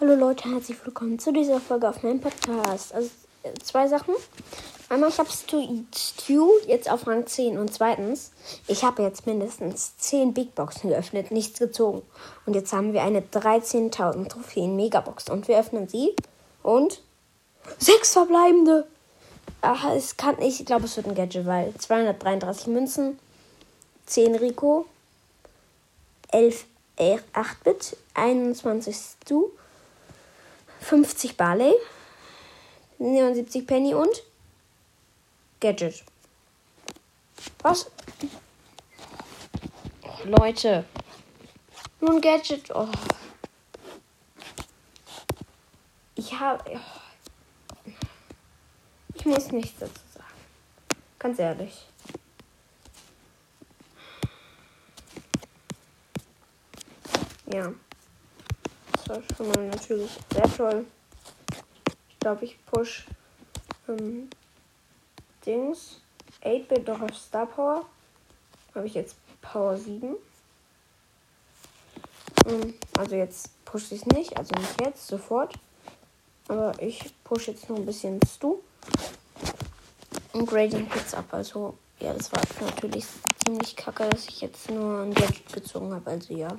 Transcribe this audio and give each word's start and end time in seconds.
Hallo 0.00 0.14
Leute, 0.14 0.48
herzlich 0.48 0.78
willkommen 0.84 1.18
zu 1.18 1.32
dieser 1.32 1.58
Folge 1.58 1.88
auf 1.88 2.04
meinem 2.04 2.20
Podcast. 2.20 2.94
Also 2.94 3.10
äh, 3.42 3.52
zwei 3.64 3.88
Sachen. 3.88 4.14
Einmal, 4.88 5.08
ich 5.10 5.18
habe 5.18 5.28
Stu 5.28 6.52
jetzt 6.68 6.88
auf 6.88 7.04
Rang 7.08 7.26
10 7.26 7.58
und 7.58 7.74
zweitens, 7.74 8.30
ich 8.68 8.84
habe 8.84 9.02
jetzt 9.02 9.26
mindestens 9.26 9.96
10 9.96 10.34
Big 10.34 10.54
Boxen 10.54 10.90
geöffnet, 10.90 11.32
nichts 11.32 11.58
gezogen. 11.58 12.02
Und 12.46 12.54
jetzt 12.54 12.72
haben 12.72 12.92
wir 12.92 13.02
eine 13.02 13.22
13.000 13.22 14.28
Trophäen 14.28 14.76
Megabox 14.76 15.28
und 15.30 15.48
wir 15.48 15.58
öffnen 15.58 15.88
sie 15.88 16.14
und 16.62 17.02
sechs 17.78 18.12
verbleibende. 18.12 18.86
Ach, 19.62 19.90
es 19.96 20.16
kann, 20.16 20.40
ich 20.40 20.64
glaube, 20.64 20.84
es 20.84 20.96
wird 20.96 21.08
ein 21.08 21.16
Gadget, 21.16 21.44
weil 21.44 21.74
233 21.76 22.68
Münzen, 22.68 23.18
10 24.06 24.36
Rico, 24.36 24.86
11 26.30 26.66
8-Bit, 26.98 27.96
21 28.14 28.96
Stu, 28.96 29.50
50 30.88 31.36
Barley, 31.36 31.74
79 32.98 33.66
Penny 33.66 33.92
und 33.92 34.22
Gadget. 35.60 36.02
Was? 37.62 37.90
Oh, 40.02 40.24
Leute. 40.24 40.86
Nur 42.00 42.12
ein 42.12 42.20
Gadget. 42.22 42.70
Oh. 42.74 42.88
Ich 46.14 46.38
habe. 46.38 46.64
Oh. 46.74 47.90
Ich 49.12 49.26
muss 49.26 49.52
nichts 49.52 49.78
dazu 49.80 50.00
sagen. 50.14 50.26
Ganz 51.18 51.38
ehrlich. 51.38 51.84
Ja. 57.52 57.74
Das 59.08 59.16
war 59.16 59.36
schon 59.36 59.48
mal 59.48 59.68
natürlich 59.68 60.10
sehr 60.30 60.54
toll. 60.54 60.84
Ich 62.10 62.18
glaube, 62.20 62.44
ich 62.44 62.62
push 62.66 63.06
ähm, 63.88 64.28
Dings 65.46 66.02
8-Bit 66.42 66.86
doch 66.86 67.00
auf 67.00 67.16
Star 67.16 67.46
Power. 67.46 67.86
Habe 68.74 68.86
ich 68.86 68.92
jetzt 68.92 69.16
Power 69.40 69.78
7. 69.78 70.14
Ähm, 72.46 72.74
also 72.98 73.16
jetzt 73.16 73.64
pushe 73.64 73.94
ich 73.94 74.02
es 74.02 74.06
nicht, 74.08 74.36
also 74.36 74.54
nicht 74.58 74.78
jetzt, 74.82 75.06
sofort. 75.06 75.54
Aber 76.48 76.74
ich 76.78 77.10
push 77.24 77.48
jetzt 77.48 77.66
nur 77.70 77.78
ein 77.78 77.86
bisschen 77.86 78.20
Stu. 78.26 78.58
Und 80.34 80.46
Grading 80.46 80.92
Hits 80.92 81.14
ab. 81.14 81.28
Also 81.30 81.78
ja, 81.98 82.12
das 82.12 82.30
war 82.30 82.42
natürlich 82.60 83.06
ziemlich 83.42 83.74
kacke, 83.74 84.06
dass 84.10 84.28
ich 84.28 84.42
jetzt 84.42 84.70
nur 84.70 85.00
ein 85.00 85.14
Gadget 85.14 85.50
gezogen 85.50 85.94
habe. 85.94 86.10
Also 86.10 86.34
ja. 86.34 86.50